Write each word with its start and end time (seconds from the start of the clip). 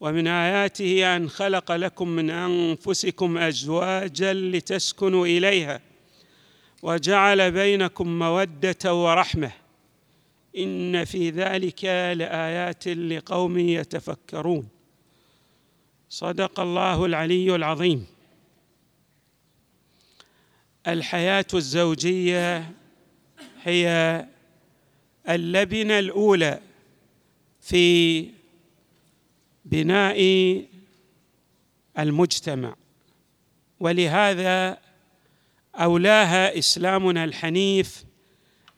ومن 0.00 0.26
آياته 0.26 1.16
أن 1.16 1.28
خلق 1.28 1.72
لكم 1.72 2.08
من 2.08 2.30
أنفسكم 2.30 3.38
أزواجا 3.38 4.32
لتسكنوا 4.32 5.26
إليها 5.26 5.80
وجعل 6.82 7.50
بينكم 7.50 8.18
مودة 8.18 8.94
ورحمة. 8.94 9.52
إن 10.58 11.04
في 11.04 11.30
ذلك 11.30 11.84
لآيات 11.84 12.88
لقوم 12.88 13.58
يتفكرون. 13.58 14.68
صدق 16.08 16.60
الله 16.60 17.04
العلي 17.04 17.54
العظيم. 17.54 18.06
الحياة 20.86 21.46
الزوجية 21.54 22.72
هي 23.62 24.26
اللبنة 25.28 25.98
الأولى 25.98 26.60
في 27.60 28.35
بناء 29.66 30.20
المجتمع. 31.98 32.74
ولهذا 33.80 34.78
أولاها 35.74 36.58
إسلامنا 36.58 37.24
الحنيف 37.24 38.04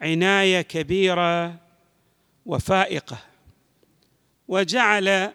عناية 0.00 0.60
كبيرة 0.60 1.60
وفائقة 2.46 3.18
وجعل 4.48 5.32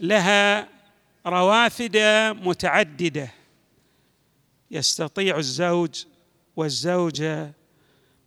لها 0.00 0.68
روافد 1.26 1.96
متعددة. 2.42 3.30
يستطيع 4.70 5.38
الزوج 5.38 6.04
والزوجة 6.56 7.52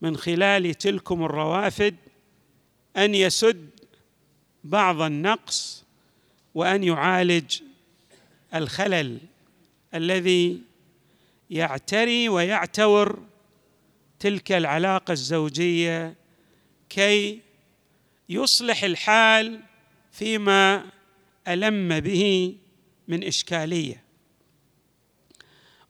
من 0.01 0.17
خلال 0.17 0.73
تلكم 0.73 1.23
الروافد 1.23 1.95
أن 2.97 3.15
يسد 3.15 3.69
بعض 4.63 5.01
النقص 5.01 5.82
وأن 6.53 6.83
يعالج 6.83 7.61
الخلل 8.55 9.19
الذي 9.93 10.61
يعتري 11.49 12.29
ويعتور 12.29 13.23
تلك 14.19 14.51
العلاقة 14.51 15.11
الزوجية 15.11 16.15
كي 16.89 17.39
يصلح 18.29 18.83
الحال 18.83 19.59
فيما 20.11 20.85
ألم 21.47 21.99
به 21.99 22.55
من 23.07 23.23
إشكالية. 23.23 24.03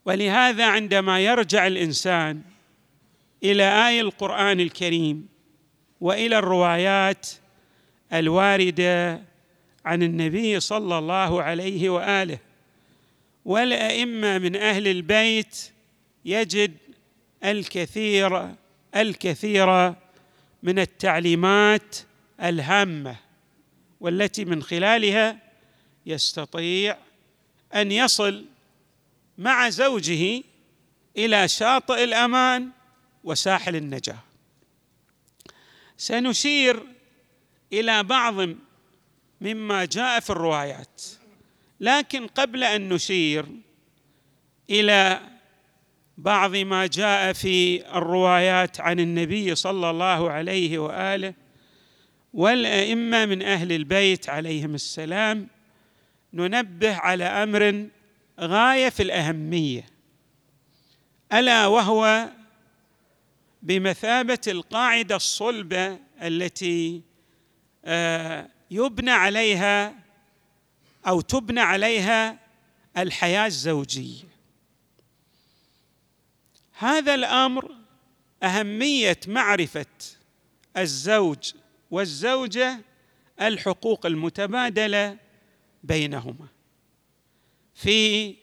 ولهذا 0.04 0.66
عندما 0.66 1.20
يرجع 1.20 1.66
الإنسان 1.66 2.42
إلى 3.42 3.88
اي 3.88 4.00
القرآن 4.00 4.60
الكريم 4.60 5.28
وإلى 6.00 6.38
الروايات 6.38 7.28
الواردة 8.12 9.22
عن 9.84 10.02
النبي 10.02 10.60
صلى 10.60 10.98
الله 10.98 11.42
عليه 11.42 11.90
وآله. 11.90 12.38
والأئمة 13.44 14.38
من 14.38 14.56
أهل 14.56 14.88
البيت 14.88 15.70
يجد 16.24 16.76
الكثير 17.44 18.54
الكثير 18.96 19.94
من 20.62 20.78
التعليمات 20.78 21.96
الهامة 22.42 23.16
والتي 24.00 24.44
من 24.44 24.62
خلالها 24.62 25.38
يستطيع 26.06 26.96
أن 27.74 27.92
يصل 27.92 28.44
مع 29.38 29.68
زوجه 29.68 30.42
إلى 31.16 31.48
شاطئ 31.48 32.04
الأمان 32.04 32.70
وساحل 33.24 33.76
النجاة. 33.76 34.18
سنشير 35.96 36.82
إلى 37.72 38.02
بعض 38.02 38.34
مما 39.44 39.84
جاء 39.84 40.20
في 40.20 40.30
الروايات. 40.30 41.02
لكن 41.80 42.26
قبل 42.26 42.64
أن 42.64 42.88
نشير 42.88 43.46
إلى 44.70 45.20
بعض 46.18 46.56
ما 46.56 46.86
جاء 46.86 47.32
في 47.32 47.86
الروايات 47.96 48.80
عن 48.80 49.00
النبي 49.00 49.54
صلى 49.54 49.90
الله 49.90 50.30
عليه 50.30 50.78
وآله 50.78 51.34
والأئمة 52.34 53.26
من 53.26 53.42
أهل 53.42 53.72
البيت 53.72 54.28
عليهم 54.28 54.74
السلام 54.74 55.48
ننبه 56.32 56.94
على 56.94 57.24
أمر 57.24 57.88
غاية 58.40 58.88
في 58.88 59.02
الأهمية 59.02 59.86
ألا 61.32 61.66
وهو 61.66 62.28
بمثابة 63.62 64.38
القاعدة 64.48 65.16
الصلبة 65.16 65.98
التي 66.22 67.02
آه 67.84 68.48
يبنى 68.74 69.10
عليها 69.10 69.94
أو 71.06 71.20
تبنى 71.20 71.60
عليها 71.60 72.38
الحياة 72.96 73.46
الزوجية. 73.46 74.24
هذا 76.78 77.14
الأمر 77.14 77.76
أهمية 78.42 79.20
معرفة 79.26 79.86
الزوج 80.76 81.52
والزوجة 81.90 82.80
الحقوق 83.40 84.06
المتبادلة 84.06 85.18
بينهما. 85.84 86.46
في 87.74 88.34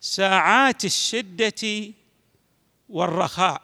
ساعات 0.00 0.84
الشدة 0.84 1.92
والرخاء 2.88 3.62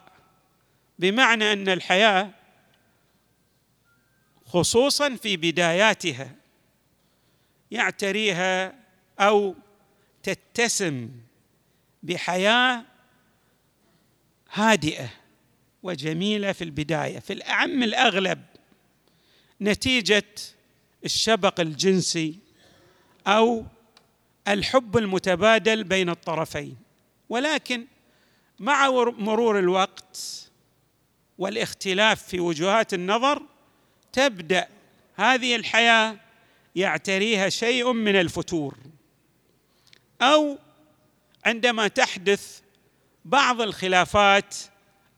بمعنى 0.99 1.53
أن 1.53 1.69
الحياة 1.69 2.31
خصوصا 4.53 5.15
في 5.15 5.37
بداياتها 5.37 6.35
يعتريها 7.71 8.75
أو 9.19 9.55
تتسم 10.23 11.09
بحياة 12.03 12.85
هادئة 14.51 15.09
وجميلة 15.83 16.51
في 16.51 16.63
البداية. 16.63 17.19
في 17.19 17.33
الأعم 17.33 17.83
الأغلب 17.83 18.43
نتيجة 19.61 20.25
الشبق 21.05 21.59
الجنسي 21.59 22.39
أو 23.27 23.65
الحب 24.47 24.97
المتبادل 24.97 25.83
بين 25.83 26.09
الطرفين. 26.09 26.77
ولكن 27.29 27.85
مع 28.59 28.89
مرور 29.17 29.59
الوقت 29.59 30.49
والاختلاف 31.37 32.23
في 32.23 32.39
وجهات 32.39 32.93
النظر 32.93 33.52
تبدأ 34.13 34.67
هذه 35.15 35.55
الحياة 35.55 36.17
يعتريها 36.75 37.49
شيء 37.49 37.93
من 37.93 38.15
الفتور. 38.15 38.77
أو 40.21 40.57
عندما 41.45 41.87
تحدث 41.87 42.61
بعض 43.25 43.61
الخلافات 43.61 44.55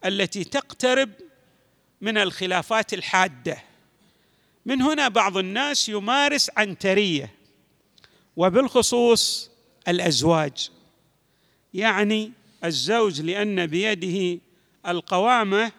التي 0.05 0.43
تقترب 0.43 1.09
من 2.01 2.17
الخلافات 2.17 2.93
الحادة. 2.93 3.57
من 4.65 4.81
هنا 4.81 5.07
بعض 5.07 5.37
الناس 5.37 5.89
يمارس 5.89 6.51
عنترية 6.57 7.31
وبالخصوص 8.35 9.51
الأزواج. 9.87 10.69
يعني 11.73 12.31
الزوج 12.63 13.21
لأن 13.21 13.65
بيده 13.65 14.41
القوامة 14.87 15.71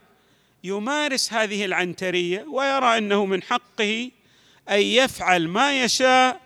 يمارس 0.67 1.33
هذه 1.33 1.65
العنترية 1.65 2.47
ويرى 2.51 2.99
أنه 2.99 3.27
من 3.27 3.43
حقه 3.43 4.11
أن 4.69 4.81
يفعل 4.81 5.49
ما 5.49 5.85
يشاء 5.85 6.41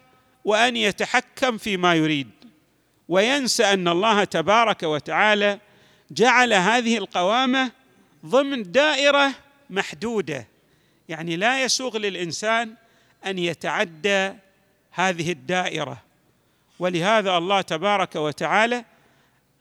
وأن 0.44 0.76
يتحكم 0.76 1.58
فيما 1.58 1.94
يريد. 1.94 2.30
وينسى 3.08 3.64
أن 3.64 3.88
الله 3.88 4.24
تبارك 4.24 4.82
وتعالى 4.82 5.58
جعل 6.10 6.52
هذه 6.52 6.98
القوامة 6.98 7.72
ضمن 8.26 8.72
دائرة 8.72 9.32
محدودة. 9.70 10.46
يعني 11.08 11.36
لا 11.36 11.64
يسوغ 11.64 11.96
للإنسان 11.96 12.74
أن 13.26 13.38
يتعدى 13.38 14.32
هذه 14.90 15.32
الدائرة. 15.32 16.02
ولهذا 16.78 17.36
الله 17.36 17.60
تبارك 17.60 18.16
وتعالى 18.16 18.84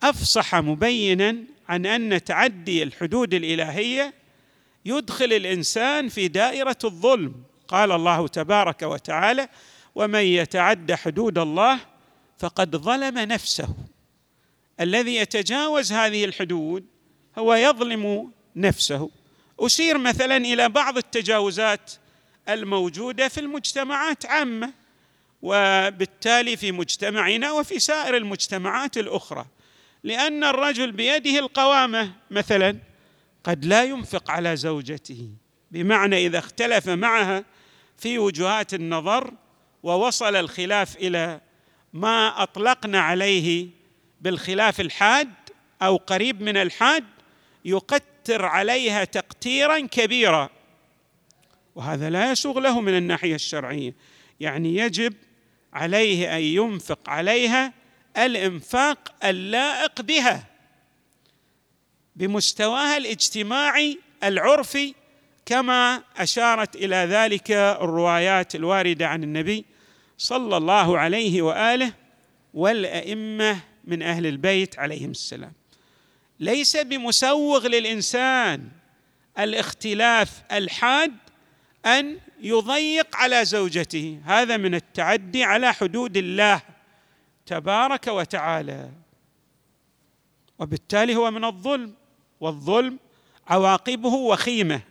أفصح 0.04 0.56
مبينا 0.56 1.36
عن 1.70 1.86
أن 1.86 2.24
تعدي 2.24 2.84
الحدود 2.84 3.34
الإلهية 3.34 4.19
يدخل 4.86 5.34
الإنسان 5.34 6.10
في 6.10 6.28
دائرة 6.28 6.78
الظلم. 6.84 7.34
قال 7.68 7.92
الله 7.92 8.28
تبارك 8.28 8.82
وتعالى 8.82 9.50
ومن 9.96 10.20
يتعد 10.20 10.94
حدود 10.94 11.38
الله 11.38 11.80
فقد 12.38 12.76
ظلم 12.76 13.20
نفسه. 13.20 13.70
الذي 14.80 15.16
يتجاوز 15.16 15.94
هذه 15.94 16.26
الحدود 16.26 16.86
هو 17.38 17.54
يظلم 17.54 18.32
نفسه. 18.56 19.10
أشير 19.60 19.98
مثلا 19.98 20.38
إلى 20.38 20.70
بعض 20.70 20.98
التجاوزات 20.98 21.92
الموجودة 22.50 23.28
في 23.28 23.40
المجتمعات 23.40 24.26
عامة 24.26 24.74
وبالتالي 25.42 26.58
في 26.58 26.72
مجتمعنا 26.72 27.52
وفي 27.52 27.80
سائر 27.80 28.18
المجتمعات 28.18 28.98
الأخرى. 28.98 29.46
لأن 30.04 30.44
الرجل 30.44 30.92
بيده 30.92 31.40
القوامة 31.40 32.14
مثلا 32.32 32.78
قد 33.44 33.66
لا 33.66 33.84
ينفق 33.84 34.32
على 34.32 34.56
زوجته. 34.56 35.30
بمعنى 35.72 36.26
إذا 36.26 36.40
اختلف 36.40 36.90
معها 36.90 37.46
في 37.98 38.18
وجهات 38.18 38.74
النظر 38.74 39.34
ووصل 39.84 40.36
الخلاف 40.36 40.98
إلى 40.98 41.42
ما 41.94 42.44
أطلقنا 42.44 43.02
عليه 43.02 43.68
بالخلاف 44.22 44.82
الحاد 44.82 45.30
أو 45.82 45.96
قريب 45.96 46.42
من 46.42 46.58
الحاد 46.58 47.04
يقتر 47.66 48.46
عليها 48.46 49.04
تقتيرا 49.04 49.80
كبيرا. 49.80 50.50
وهذا 51.76 52.10
لا 52.10 52.32
يسوغ 52.32 52.60
له 52.60 52.82
من 52.82 52.98
الناحية 52.98 53.36
الشرعية. 53.36 53.96
يعني 54.40 54.76
يجب 54.76 55.14
عليه 55.74 56.38
أن 56.38 56.42
ينفق 56.42 57.10
عليها 57.10 57.74
الإنفاق 58.18 59.16
اللائق 59.24 60.02
بها. 60.02 60.49
بمستواها 62.16 62.98
الاجتماعي 62.98 64.00
العرفي 64.24 64.94
كما 65.46 66.04
أشارت 66.18 66.76
إلى 66.76 66.96
ذلك 66.96 67.52
الروايات 67.52 68.56
الواردة 68.56 69.08
عن 69.08 69.24
النبي 69.24 69.66
صلى 70.18 70.58
الله 70.58 71.00
عليه 71.00 71.42
وآله 71.42 71.94
والأئمة 72.54 73.60
من 73.84 74.02
أهل 74.02 74.26
البيت 74.26 74.80
عليهم 74.80 75.12
السلام. 75.12 75.54
ليس 76.40 76.78
بمسوغ 76.78 77.68
للإنسان 77.68 78.70
الاختلاف 79.40 80.44
الحاد 80.52 81.14
أن 81.86 82.20
يضيق 82.42 83.16
على 83.16 83.46
زوجته. 83.46 84.22
هذا 84.26 84.58
من 84.58 84.76
التعدي 84.76 85.44
على 85.44 85.74
حدود 85.74 86.18
الله 86.18 86.62
تبارك 87.46 88.08
وتعالى. 88.08 88.92
وبالتالي 90.60 91.16
هو 91.16 91.32
من 91.32 91.46
الظلم. 91.46 91.94
والظلم 92.40 93.00
عواقبه 93.48 94.14
وخيمه. 94.14 94.82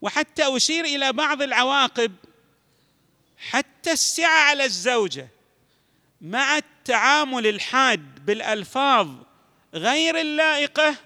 وحتى 0.00 0.56
أشير 0.56 0.84
إلى 0.84 1.12
بعض 1.12 1.42
العواقب 1.42 2.12
حتى 3.50 3.92
السعة 3.92 4.50
على 4.50 4.64
الزوجة 4.64 5.28
مع 6.20 6.56
التعامل 6.56 7.46
الحاد 7.46 8.24
بالألفاظ 8.24 9.08
غير 9.74 10.20
اللائقة 10.20 10.96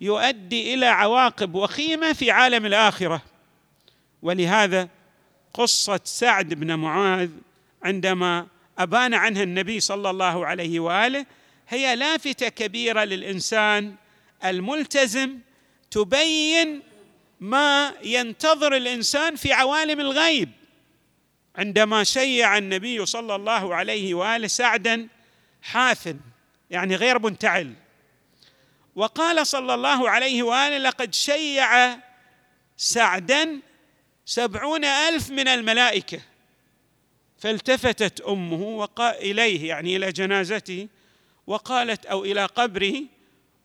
يؤدي 0.00 0.74
إلى 0.74 0.86
عواقب 0.86 1.54
وخيمة 1.54 2.12
في 2.12 2.30
عالم 2.30 2.66
الآخرة. 2.66 3.22
ولهذا 4.22 4.88
قصة 5.54 6.00
سعد 6.04 6.54
بن 6.54 6.74
معاذ 6.74 7.30
عندما 7.82 8.46
أبان 8.78 9.14
عنها 9.14 9.42
النبي 9.42 9.80
صلى 9.80 10.10
الله 10.10 10.46
عليه 10.46 10.80
وآله 10.80 11.26
هي 11.68 11.96
لافتة 11.96 12.48
كبيرة 12.48 13.04
للإنسان 13.04 13.94
الملتزم 14.44 15.38
تبين 15.90 16.82
ما 17.40 17.94
ينتظر 18.02 18.76
الإنسان 18.76 19.36
في 19.36 19.52
عوالم 19.52 20.00
الغيب. 20.00 20.50
عندما 21.56 22.04
شيع 22.04 22.58
النبي 22.58 23.06
صلى 23.06 23.34
الله 23.34 23.74
عليه 23.74 24.14
وآله 24.14 24.46
سعدا 24.46 25.08
حاثن 25.62 26.20
يعني 26.70 26.96
غير 26.96 27.18
منتعل. 27.18 27.74
وقال 28.96 29.46
صلى 29.46 29.74
الله 29.74 30.10
عليه 30.10 30.42
وآله 30.42 30.78
لقد 30.78 31.14
شيع 31.14 31.98
سعدا 32.76 33.60
سبعون 34.26 34.84
ألف 34.84 35.30
من 35.30 35.48
الملائكة 35.48 36.20
فالتفتت 37.38 38.20
أمه 38.20 38.62
وقال 38.62 39.14
إليه 39.14 39.68
يعني 39.68 39.96
إلى 39.96 40.12
جنازته 40.12 40.88
وقالت 41.46 42.06
أو 42.06 42.24
إلى 42.24 42.44
قبره 42.44 42.94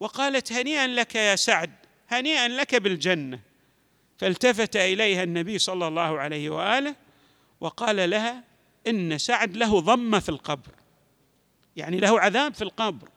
وقالت 0.00 0.52
هنيئا 0.52 0.86
لك 0.86 1.14
يا 1.14 1.36
سعد 1.36 1.70
هنيئا 2.08 2.48
لك 2.48 2.74
بالجنة. 2.74 3.40
فالتفت 4.18 4.76
إليها 4.76 5.22
النبي 5.22 5.58
صلى 5.58 5.88
الله 5.88 6.18
عليه 6.18 6.50
وآله 6.50 6.94
وقال 7.60 8.10
لها 8.10 8.44
إن 8.86 9.18
سعد 9.18 9.56
له 9.56 9.80
ضمه 9.80 10.18
في 10.18 10.28
القبر 10.28 10.72
يعني 11.76 11.98
له 11.98 12.20
عذاب 12.20 12.54
في 12.54 12.62
القبر. 12.62 13.08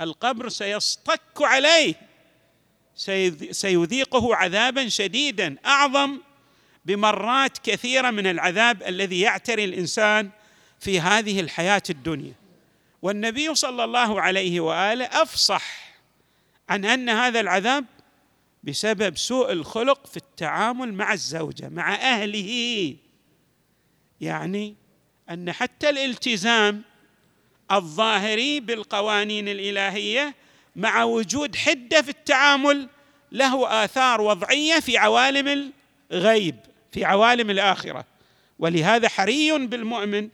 القبر 0.00 0.48
سيصطك 0.48 1.20
عليه 1.40 1.94
سيذيقه 3.50 4.34
عذابا 4.34 4.88
شديدا 4.88 5.56
أعظم 5.66 6.20
بمرات 6.84 7.58
كثيرة 7.58 8.10
من 8.10 8.26
العذاب 8.26 8.82
الذي 8.82 9.20
يعتري 9.20 9.64
الإنسان 9.64 10.30
في 10.80 11.00
هذه 11.00 11.40
الحياة 11.40 11.82
الدنيا. 11.90 12.34
والنبي 13.02 13.54
صلى 13.54 13.84
الله 13.84 14.20
عليه 14.20 14.60
وآله 14.60 15.04
أفصح 15.04 15.94
عن 16.68 16.84
أن 16.84 17.08
هذا 17.08 17.40
العذاب 17.40 17.84
بسبب 18.64 19.16
سوء 19.16 19.52
الخلق 19.52 20.06
في 20.06 20.16
التعامل 20.16 20.94
مع 20.94 21.12
الزوجة 21.12 21.68
مع 21.68 21.94
أهله. 21.94 22.94
يعني 24.20 24.74
أن 25.30 25.52
حتى 25.52 25.90
الالتزام 25.90 26.82
الظاهري 27.72 28.60
بالقوانين 28.60 29.48
الإلهية 29.48 30.34
مع 30.76 31.04
وجود 31.04 31.56
حدة 31.56 32.02
في 32.02 32.08
التعامل 32.08 32.88
له 33.32 33.84
آثار 33.84 34.20
وضعية 34.20 34.80
في 34.80 34.98
عوالم 34.98 35.72
الغيب 36.12 36.56
في 36.92 37.04
عوالم 37.04 37.50
الآخرة. 37.50 38.04
ولهذا 38.58 39.08
حري 39.08 39.66
بالمؤمن 39.66 40.28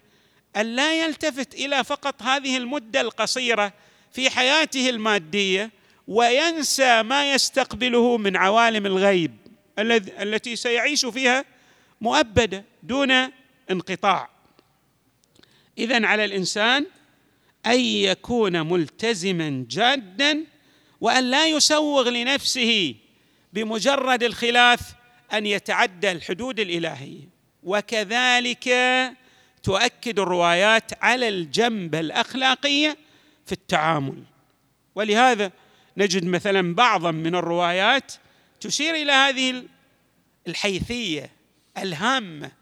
أن 0.57 0.67
لا 0.67 1.05
يلتفت 1.05 1.55
إلى 1.55 1.85
فقط 1.85 2.23
هذه 2.23 2.57
المدة 2.57 3.01
القصيرة 3.01 3.73
في 4.13 4.31
حياته 4.31 4.91
المادية 4.91 5.71
وينسى 6.09 7.03
ما 7.03 7.33
يستقبله 7.33 8.17
من 8.17 8.37
عوالم 8.37 8.87
الغيب 8.87 9.37
التي 9.79 10.57
سيعيش 10.57 11.07
فيها 11.07 11.45
مؤبدة 12.01 12.65
دون 12.83 13.11
انقطاع. 13.71 14.31
اذا 15.79 16.07
على 16.07 16.25
الإنسان 16.25 16.87
أن 17.67 17.81
يكون 17.81 18.73
ملتزما 18.73 19.67
جادا 19.71 20.45
وأن 21.01 21.31
لا 21.31 21.47
يسوغ 21.47 22.09
لنفسه 22.09 22.95
بمجرد 23.53 24.23
الخلاف 24.23 24.81
أن 25.33 25.47
يتعدى 25.47 26.13
الحدود 26.13 26.61
الإلهية. 26.61 27.29
وكذلك 27.63 28.69
تؤكد 29.63 30.19
الروايات 30.19 31.05
على 31.05 31.29
الجنبه 31.29 32.01
الأخلاقية 32.01 32.97
في 33.47 33.53
التعامل. 33.53 34.23
ولهذا 34.95 35.53
نجد 35.97 36.25
مثلا 36.25 36.75
بعضا 36.75 37.11
من 37.11 37.35
الروايات 37.35 38.13
تشير 38.61 38.95
إلى 38.95 39.13
هذه 39.13 39.65
الحيثية 40.49 41.31
الهامه 41.79 42.53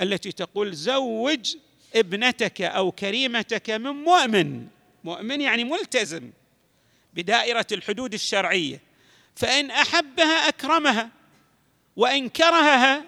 التي 0.00 0.32
تقول 0.32 0.74
زوج 0.74 1.56
ابنتك 1.94 2.62
أو 2.62 2.92
كريمتك 2.92 3.70
من 3.70 3.90
مؤمن. 3.90 4.66
مؤمن 5.04 5.40
يعني 5.40 5.64
ملتزم 5.64 6.30
بدائرة 7.14 7.66
الحدود 7.72 8.14
الشرعية. 8.14 8.80
فإن 9.36 9.70
أحبها 9.70 10.48
أكرمها 10.48 11.10
وإن 11.96 12.28
كرهها 12.28 13.04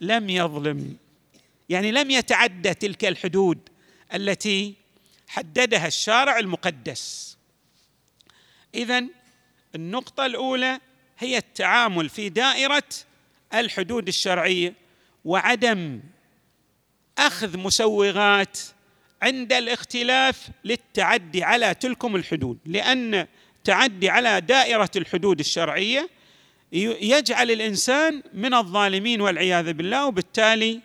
لم 0.00 0.30
يظلم. 0.30 0.96
يعني 1.68 1.92
لم 1.92 2.10
يتعدى 2.10 2.74
تلك 2.74 3.04
الحدود 3.04 3.58
التي 4.14 4.74
حددها 5.28 5.86
الشارع 5.86 6.38
المقدس. 6.38 7.36
اذا 8.74 9.04
النقطة 9.74 10.26
الأولى 10.26 10.80
هي 11.18 11.38
التعامل 11.38 12.08
في 12.08 12.28
دائرة 12.28 12.88
الحدود 13.54 14.08
الشرعية 14.08 14.74
وعدم 15.24 16.00
أخذ 17.18 17.58
مسوغات 17.58 18.58
عند 19.22 19.52
الاختلاف 19.52 20.48
للتعدي 20.64 21.44
على 21.44 21.74
تلكم 21.74 22.16
الحدود 22.16 22.58
لأن 22.66 23.26
التعدي 23.56 24.08
على 24.08 24.40
دائرة 24.40 24.90
الحدود 24.96 25.40
الشرعية 25.40 26.08
يجعل 26.72 27.50
الإنسان 27.50 28.22
من 28.34 28.54
الظالمين 28.54 29.20
والعياذ 29.20 29.72
بالله 29.72 30.06
وبالتالي 30.06 30.80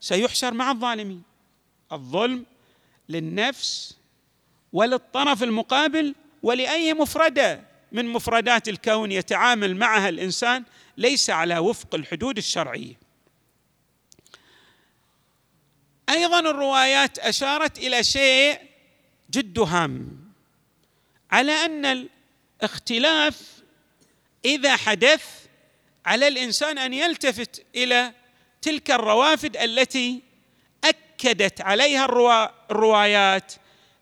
سيحشر 0.00 0.54
مع 0.54 0.70
الظالمين. 0.70 1.22
الظلم 1.92 2.46
للنفس 3.08 3.96
وللطرف 4.72 5.42
المقابل 5.42 6.14
ولأي 6.42 6.94
مفردة. 6.94 7.68
من 7.92 8.06
مفردات 8.06 8.68
الكون 8.68 9.12
يتعامل 9.12 9.76
معها 9.76 10.08
الإنسان 10.08 10.64
ليس 10.96 11.30
على 11.30 11.58
وفق 11.58 11.94
الحدود 11.94 12.36
الشرعية. 12.36 12.94
أيضا 16.08 16.40
الروايات 16.40 17.18
أشارت 17.18 17.78
إلى 17.78 18.04
شيء 18.04 18.60
جد 19.30 19.58
هام 19.58 20.18
على 21.30 21.52
أن 21.52 22.08
الاختلاف 22.62 23.62
إذا 24.44 24.76
حدث 24.76 25.24
على 26.06 26.28
الإنسان 26.28 26.78
أن 26.78 26.94
يلتفت 26.94 27.66
إلى 27.74 28.12
تلك 28.62 28.90
الروافد 28.90 29.56
التي 29.56 30.22
أكدت 30.84 31.60
عليها 31.60 32.04
الروايات 32.70 33.52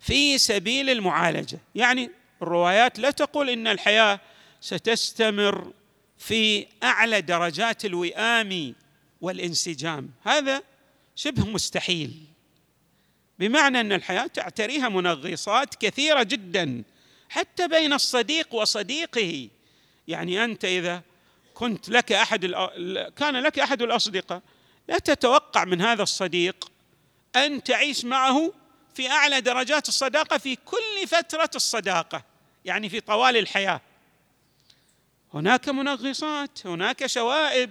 في 0.00 0.38
سبيل 0.38 0.90
المعالجة. 0.90 1.58
يعني 1.74 2.10
الروايات 2.42 2.98
لا 2.98 3.10
تقول 3.10 3.50
إن 3.50 3.66
الحياة 3.66 4.20
ستستمر 4.60 5.72
في 6.18 6.66
أعلى 6.82 7.20
درجات 7.20 7.84
الوئام 7.84 8.74
والانسجام. 9.20 10.10
هذا 10.22 10.62
شبه 11.16 11.46
مستحيل. 11.46 12.26
بمعنى 13.38 13.80
أن 13.80 13.92
الحياة 13.92 14.26
تعتريها 14.26 14.88
منغصات 14.88 15.74
كثيرة 15.74 16.22
جدا 16.22 16.82
حتى 17.28 17.68
بين 17.68 17.92
الصديق 17.92 18.54
وصديقه. 18.54 19.48
يعني 20.08 20.44
أنت 20.44 20.64
إذا 20.64 21.02
كنت 21.56 21.88
لك 21.88 22.12
أحد 22.12 22.46
كان 23.16 23.36
لك 23.36 23.58
أحد 23.58 23.82
الأصدقاء. 23.82 24.42
لا 24.88 24.98
تتوقع 24.98 25.64
من 25.64 25.82
هذا 25.82 26.02
الصديق 26.02 26.70
أن 27.36 27.62
تعيش 27.62 28.04
معه 28.04 28.52
في 28.94 29.10
أعلى 29.10 29.40
درجات 29.40 29.88
الصداقة 29.88 30.38
في 30.38 30.56
كل 30.56 31.06
فترة 31.08 31.50
الصداقة 31.54 32.24
يعني 32.64 32.88
في 32.88 33.00
طوال 33.00 33.36
الحياة. 33.36 33.80
هناك 35.34 35.68
منغصات 35.68 36.66
هناك 36.66 37.06
شوائب 37.06 37.70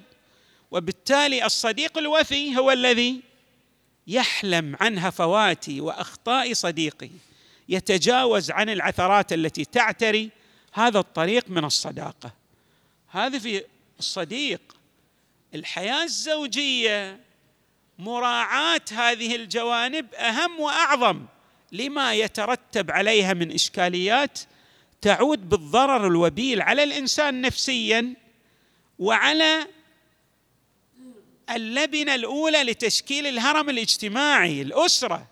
وبالتالي 0.71 1.45
الصديق 1.45 1.97
الوفي 1.97 2.57
هو 2.57 2.71
الذي 2.71 3.21
يحلم 4.07 4.75
عن 4.81 4.99
هفوات 4.99 5.69
وأخطاء 5.69 6.53
صديقه 6.53 7.09
يتجاوز 7.69 8.51
عن 8.51 8.69
العثرات 8.69 9.33
التي 9.33 9.65
تعتري 9.65 10.29
هذا 10.73 10.99
الطريق 10.99 11.49
من 11.49 11.65
الصداقة. 11.65 12.31
هذا 13.09 13.39
في 13.39 13.63
الصديق 13.99 14.61
الحياة 15.55 16.03
الزوجية 16.03 17.19
مراعاة 17.99 18.81
هذه 18.91 19.35
الجوانب 19.35 20.13
أهم 20.13 20.59
وأعظم 20.59 21.25
لما 21.71 22.13
يترتب 22.13 22.91
عليها 22.91 23.33
من 23.33 23.51
إشكاليات 23.51 24.39
تعود 25.01 25.49
بالضرر 25.49 26.07
الوبيل 26.07 26.61
على 26.61 26.83
الإنسان 26.83 27.41
نفسيا 27.41 28.13
وعلى 28.99 29.67
اللبنة 31.49 32.15
الأولى 32.15 32.63
لتشكيل 32.63 33.27
الهرم 33.27 33.69
الاجتماعي 33.69 34.61
الأسرة 34.61 35.27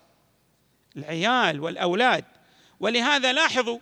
العيال 0.96 1.60
والأولاد. 1.60 2.24
ولهذا 2.80 3.32
لاحظوا 3.32 3.78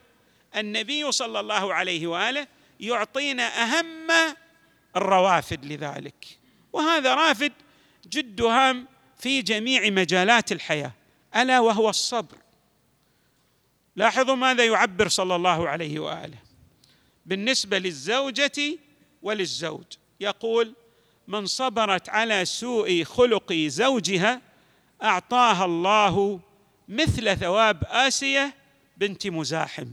النبي 0.56 1.12
صلى 1.12 1.40
الله 1.40 1.74
عليه 1.74 2.06
وآله 2.06 2.46
يعطينا 2.80 3.62
أهم 3.62 4.08
الروافد 4.96 5.64
لذلك. 5.64 6.38
وهذا 6.72 7.14
رافد 7.14 7.52
جد 8.06 8.40
هام 8.40 8.88
في 9.18 9.42
جميع 9.42 9.90
مجالات 9.90 10.52
الحياة 10.52 10.92
ألا 11.36 11.60
وهو 11.60 11.90
الصبر. 11.90 12.36
لاحظوا 13.96 14.34
ماذا 14.34 14.64
يعبر 14.64 15.08
صلى 15.08 15.36
الله 15.36 15.68
عليه 15.68 15.98
وآله. 15.98 16.38
بالنسبة 17.26 17.78
للزوجة 17.78 18.78
وللزوج. 19.22 19.84
يقول 20.20 20.74
من 21.28 21.46
صبرت 21.46 22.08
على 22.08 22.44
سوء 22.44 23.04
خلق 23.04 23.52
زوجها 23.52 24.40
أعطاها 25.02 25.64
الله 25.64 26.40
مثل 26.88 27.36
ثواب 27.36 27.84
آسية 27.84 28.54
بنت 28.96 29.26
مزاحم 29.26 29.86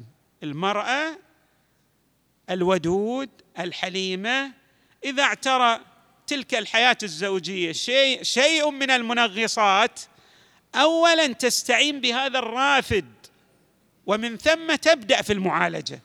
المرأة 0.43 1.17
الودود 2.49 3.29
الحليمة 3.59 4.53
إذا 5.03 5.23
اعترى 5.23 5.79
تلك 6.27 6.55
الحياة 6.55 6.97
الزوجية 7.03 7.71
شيء 7.71 8.23
شيء 8.23 8.69
من 8.69 8.91
المنغصات 8.91 9.99
اولا 10.75 11.27
تستعين 11.27 12.01
بهذا 12.01 12.39
الرافد 12.39 13.05
ومن 14.05 14.37
ثم 14.37 14.75
تبدأ 14.75 15.21
في 15.21 15.33
المعالجة. 15.33 16.01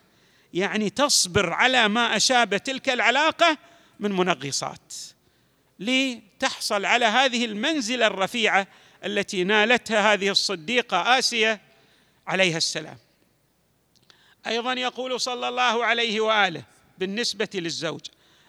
يعني 0.55 0.91
تصبر 0.91 1.53
على 1.53 1.89
ما 1.89 2.17
أشاب 2.17 2.57
تلك 2.57 2.89
العلاقة 2.89 3.59
من 4.01 4.13
منغصات. 4.13 4.95
لتحصل 5.79 6.85
على 6.85 7.05
هذه 7.05 7.45
المنزلة 7.45 8.07
الرفيعة 8.07 8.67
التي 9.05 9.45
نالتها 9.45 10.13
هذه 10.13 10.31
الصديقة 10.31 11.19
آسية 11.19 11.61
عليها 12.27 12.57
السلام. 12.57 12.99
أيضا 14.47 14.73
يقول 14.73 15.21
صلى 15.21 15.49
الله 15.49 15.85
عليه 15.85 16.21
وآله 16.21 16.65
بالنسبة 16.99 17.49
للزوج 17.55 18.01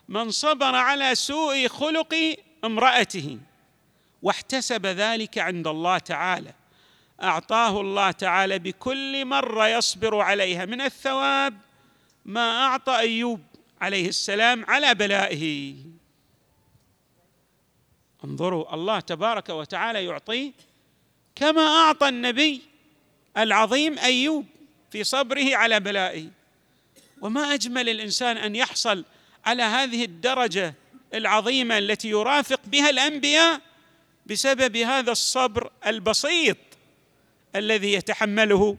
من 0.10 0.32
صبر 0.32 0.76
على 0.76 1.16
سوء 1.16 1.68
خلق 1.68 2.36
امرأته 2.64 3.38
واحتسب 4.22 4.86
ذلك 4.86 5.38
عند 5.38 5.68
الله 5.68 5.98
تعالى. 5.98 6.54
أعطاه 7.24 7.82
الله 7.82 8.12
تعالى 8.12 8.60
بكل 8.60 9.26
مرة 9.26 9.68
يصبر 9.68 10.20
عليها. 10.20 10.66
من 10.66 10.82
الثواب 10.82 11.58
ما 12.26 12.66
أعطى 12.66 12.98
أيوب 12.98 13.42
عليه 13.82 14.10
السلام 14.10 14.66
على 14.66 14.96
بلائه. 14.96 15.76
انظروا 18.26 18.74
الله 18.74 19.00
تبارك 19.00 19.50
وتعالى 19.50 20.06
يعطيه 20.06 20.52
كما 21.36 21.68
أعطى 21.68 22.10
النبي 22.10 22.62
العظيم 23.38 24.00
أيوب 24.00 24.46
في 24.92 25.04
صبره 25.04 25.56
على 25.56 25.80
بلائه. 25.80 26.28
وما 27.22 27.54
أجمل 27.54 27.90
الإنسان 27.90 28.38
أن 28.38 28.56
يحصل 28.56 29.06
على 29.46 29.64
هذه 29.64 30.06
الدرجة 30.06 30.74
العظيمة 31.14 31.78
التي 31.78 32.10
يرافق 32.10 32.60
بها 32.66 32.90
الأنبياء 32.90 33.62
بسبب 34.25 34.78
هذا 34.78 35.12
الصبر 35.12 35.72
البسيط 35.86 36.58
الذي 37.56 37.94
يتحمله 37.94 38.78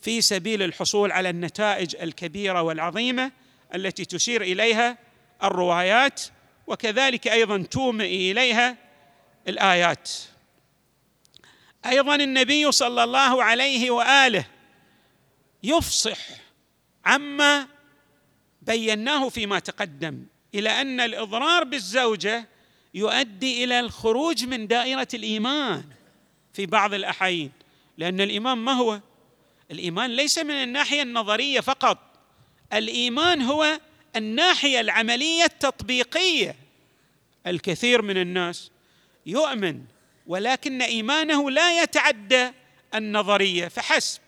في 0.00 0.20
سبيل 0.20 0.62
الحصول 0.62 1.12
على 1.12 1.30
النتائج 1.30 1.96
الكبيرة 1.96 2.62
والعظيمة 2.62 3.32
التي 3.74 4.04
تشير 4.04 4.42
إليها 4.42 4.98
الروايات 5.42 6.22
وكذلك 6.66 7.28
أيضا 7.28 7.62
تومئ 7.62 8.30
إليها 8.32 8.76
الآيات. 9.48 10.10
أيضا 11.86 12.14
النبي 12.14 12.72
صلى 12.72 13.04
الله 13.04 13.44
عليه 13.44 13.90
وآله 13.90 14.46
يفصح 15.62 16.18
عما 17.04 17.75
بيناه 18.66 19.28
فيما 19.28 19.58
تقدم 19.58 20.26
إلى 20.54 20.80
أن 20.80 21.00
الإضرار 21.00 21.64
بالزوجة 21.64 22.48
يؤدي 22.94 23.64
إلى 23.64 23.80
الخروج 23.80 24.44
من 24.44 24.66
دائرة 24.66 25.08
الإيمان 25.14 25.84
في 26.52 26.66
بعض 26.66 26.94
الأحايين. 26.94 27.52
لأن 27.98 28.20
الإيمان 28.20 28.58
ما 28.58 28.72
هو؟ 28.72 29.00
الإيمان 29.70 30.10
ليس 30.10 30.38
من 30.38 30.50
الناحية 30.54 31.02
النظرية 31.02 31.60
فقط 31.60 31.98
الإيمان 32.72 33.42
هو 33.42 33.80
الناحية 34.16 34.80
العملية 34.80 35.44
التطبيقية. 35.44 36.56
الكثير 37.46 38.02
من 38.02 38.16
الناس 38.16 38.70
يؤمن 39.26 39.82
ولكن 40.26 40.82
إيمانه 40.82 41.50
لا 41.50 41.82
يتعدى 41.82 42.50
النظرية 42.94 43.68
فحسب. 43.68 44.20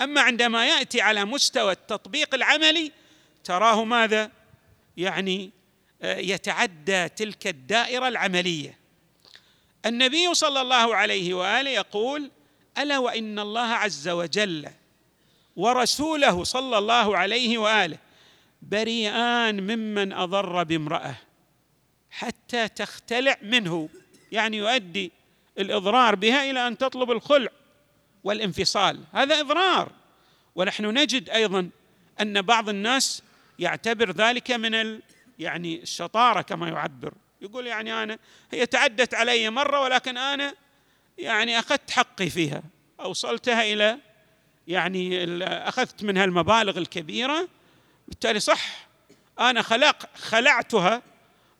أما 0.00 0.20
عندما 0.20 0.66
يأتي 0.66 1.00
على 1.00 1.24
مستوى 1.24 1.72
التطبيق 1.72 2.34
العملي 2.34 2.92
تراه 3.44 3.84
ماذا؟ 3.84 4.30
يعني 4.96 5.50
آه، 6.02 6.16
يتعدى 6.16 7.08
تلك 7.08 7.46
الدائرة 7.46 8.08
العملية. 8.08 8.78
النبي 9.86 10.34
صلى 10.34 10.60
الله 10.60 10.96
عليه 10.96 11.34
وآله 11.34 11.70
يقول 11.70 12.30
ألا 12.78 12.98
وإن 12.98 13.38
الله 13.38 13.66
عز 13.66 14.08
وجل 14.08 14.68
ورسوله 15.56 16.44
صلى 16.44 16.78
الله 16.78 17.16
عليه 17.16 17.58
وآله 17.58 17.98
بريئان 18.62 19.60
ممن 19.60 20.12
أضر 20.12 20.62
بامرأة 20.62 21.14
حتى 22.10 22.68
تختلع 22.68 23.36
منه. 23.42 23.88
يعني 24.32 24.56
يؤدي 24.56 25.12
الإضرار 25.58 26.14
بها 26.14 26.50
إلى 26.50 26.66
أن 26.66 26.78
تطلب 26.78 27.10
الخلع 27.10 27.50
والانفصال. 28.24 29.00
هذا 29.12 29.40
إضرار. 29.40 29.92
ونحن 30.54 30.86
نجد 30.86 31.30
أيضا 31.30 31.70
أن 32.20 32.42
بعض 32.42 32.68
الناس 32.68 33.22
يعتبر 33.58 34.10
ذلك 34.10 34.50
من 34.50 34.74
ال 34.74 35.02
يعني 35.38 35.82
الشطارة 35.82 36.40
كما 36.42 36.68
يعبر. 36.68 37.12
يقول 37.40 37.66
يعني 37.66 38.02
أنا 38.02 38.18
هي 38.52 38.66
تعدت 38.66 39.14
علي 39.14 39.50
مرة 39.50 39.80
ولكن 39.80 40.16
أنا 40.16 40.54
يعني 41.18 41.58
أخذت 41.58 41.90
حقي 41.90 42.30
فيها. 42.30 42.62
أوصلتها 43.00 43.62
إلى 43.62 43.98
يعني 44.68 45.24
أخذت 45.44 46.02
منها 46.02 46.24
المبالغ 46.24 46.78
الكبيرة. 46.78 47.48
بالتالي 48.08 48.40
صح 48.40 48.88
أنا 49.40 49.62
خلق 49.62 50.16
خلعتها 50.16 51.02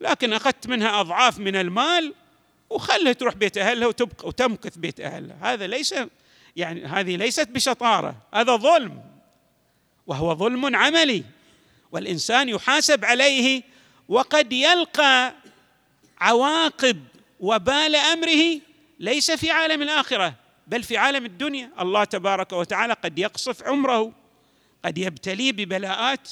لكن 0.00 0.32
أخذت 0.32 0.66
منها 0.66 1.00
أضعاف 1.00 1.38
من 1.38 1.56
المال 1.56 2.14
وخلها 2.70 3.12
تروح 3.12 3.34
بيت 3.34 3.58
أهلها 3.58 3.88
وتبقى 3.88 4.28
وتمكث 4.28 4.76
بيت 4.76 5.00
أهلها. 5.00 5.36
هذا 5.40 5.66
ليس 5.66 5.94
يعني 6.56 6.84
هذه 6.84 7.16
ليست 7.16 7.48
بشطارة 7.48 8.16
هذا 8.34 8.56
ظلم 8.56 9.02
وهو 10.06 10.34
ظلم 10.34 10.76
عملي. 10.76 11.24
والإنسان 11.92 12.48
يحاسب 12.48 13.04
عليه 13.04 13.62
وقد 14.08 14.52
يلقى 14.52 15.34
عواقب 16.20 17.02
وبال 17.40 17.96
أمره 17.96 18.60
ليس 18.98 19.30
في 19.30 19.50
عالم 19.50 19.82
الآخرة 19.82 20.34
بل 20.66 20.82
في 20.82 20.96
عالم 20.96 21.24
الدنيا. 21.26 21.70
الله 21.80 22.04
تبارك 22.04 22.52
وتعالى 22.52 22.92
قد 22.92 23.18
يقصف 23.18 23.62
عمره 23.62 24.12
قد 24.84 24.98
يبتليه 24.98 25.52
ببلاءات. 25.52 26.28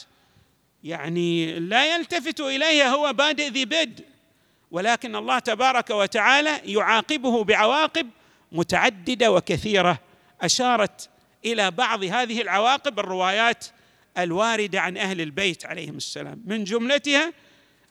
يعني 0.84 1.58
لا 1.58 1.94
يلتفت 1.94 2.40
اليها 2.40 2.88
هو 2.88 3.12
بادئ 3.12 3.48
ذي 3.48 3.64
بدء 3.64 4.04
ولكن 4.70 5.16
الله 5.16 5.38
تبارك 5.38 5.90
وتعالى 5.90 6.60
يعاقبه 6.64 7.44
بعواقب 7.44 8.10
متعددة 8.52 9.32
وكثيرة. 9.32 9.98
أشارت 10.40 11.08
إلى 11.44 11.70
بعض 11.70 12.04
هذه 12.04 12.40
العواقب 12.40 12.98
الروايات 12.98 13.66
الواردة 14.18 14.80
عن 14.80 14.96
أهل 14.96 15.20
البيت 15.20 15.66
عليهم 15.66 15.96
السلام. 15.96 16.42
من 16.46 16.64
جملتها 16.64 17.32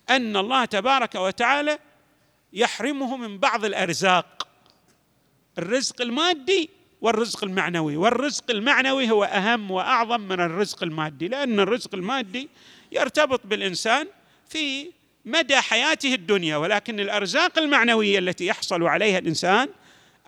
أن 0.10 0.38
الله 0.38 0.66
تبارك 0.66 1.16
وتعالى 1.16 1.80
يحرمه 2.54 3.18
من 3.18 3.38
بعض 3.38 3.66
الأرزاق. 3.66 4.48
الرزق 5.58 6.02
المادي 6.02 6.70
والرزق 7.02 7.44
المعنوي. 7.44 7.98
والرزق 7.98 8.52
المعنوي 8.52 9.12
هو 9.12 9.24
أهم 9.24 9.72
وأعظم 9.72 10.22
من 10.22 10.40
الرزق 10.40 10.84
المادي 10.84 11.28
لأن 11.28 11.60
الرزق 11.60 11.96
المادي 11.96 12.50
يرتبط 12.92 13.42
بالإنسان 13.46 14.08
في 14.50 14.92
مدى 15.26 15.56
حياته 15.56 16.14
الدنيا 16.14 16.58
ولكن 16.58 17.00
الأرزاق 17.00 17.60
المعنوية 17.60 18.20
التي 18.20 18.46
يحصل 18.46 18.84
عليها 18.84 19.18
الإنسان 19.18 19.70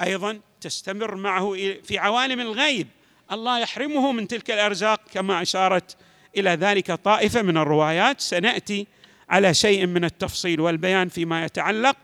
أيضا 0.02 0.40
تستمر 0.62 1.16
معه 1.16 1.54
في 1.84 1.98
عوالم 1.98 2.40
الغيب. 2.40 2.88
الله 3.32 3.60
يحرمه 3.60 4.12
من 4.12 4.28
تلك 4.28 4.52
الأرزاق 4.52 5.02
كما 5.14 5.42
أشارت 5.42 5.98
إلى 6.38 6.50
ذلك 6.50 6.92
طائفة 6.92 7.42
من 7.42 7.58
الروايات. 7.58 8.22
سنأتي 8.22 8.88
على 9.30 9.54
شيء 9.54 9.86
من 9.86 10.04
التفصيل 10.04 10.62
والبيان 10.62 11.10
فيما 11.10 11.46
يتعلق 11.46 11.98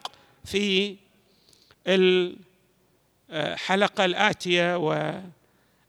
في 0.45 0.95
الحلقة 3.31 4.05
الآتية 4.05 4.77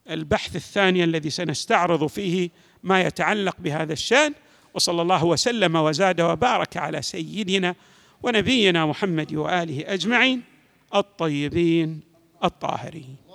والبحث 0.09 0.57
الثاني 0.57 1.04
الذي 1.04 1.30
سنستعرض 1.30 2.07
فيه 2.07 2.50
ما 2.83 3.00
يتعلق 3.00 3.57
بهذا 3.59 3.92
الشأن. 3.92 4.35
وصلى 4.75 5.02
الله 5.02 5.25
وسلم 5.25 5.76
وزاد 5.76 6.21
وبارك 6.21 6.76
على 6.76 7.02
سيدنا 7.02 7.75
ونبينا 8.23 8.87
محمد 8.87 9.35
وآله 9.35 9.85
أجمعين 9.87 10.42
الطيبين 10.95 12.00
الطاهرين. 12.45 13.28